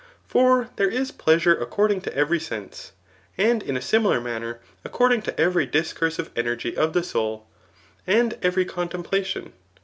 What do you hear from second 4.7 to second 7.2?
accord ing to every discursive energy of the